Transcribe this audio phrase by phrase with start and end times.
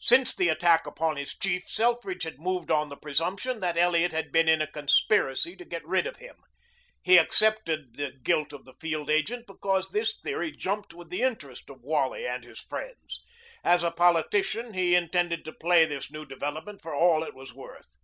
[0.00, 4.32] Since the attack upon his chief, Selfridge had moved on the presumption that Elliot had
[4.32, 6.36] been in a conspiracy to get rid of him.
[7.02, 11.68] He accepted the guilt of the field agent because this theory jumped with the interest
[11.68, 13.22] of Wally and his friends.
[13.62, 17.98] As a politician he intended to play this new development for all it was worth.